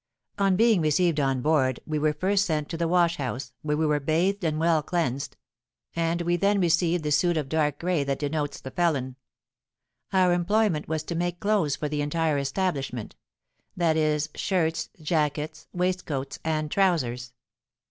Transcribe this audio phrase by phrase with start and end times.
[0.39, 3.85] On being received on board we were first sent to the wash house, where we
[3.85, 5.37] were bathed and well cleansed;
[5.95, 9.15] and we then received the suit of dark grey that denotes the felon.
[10.11, 13.15] Our employment was to make clothes for the entire establishment:
[13.77, 17.33] that is, shirts, jackets, waistcoats, and trousers.